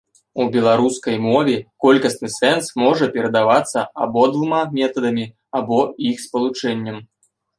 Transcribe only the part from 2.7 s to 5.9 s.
можа перадавацца абодвума метадамі або